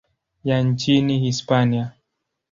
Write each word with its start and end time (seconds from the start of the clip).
ya 0.43 0.61
nchini 0.63 1.19
Hispania. 1.19 1.91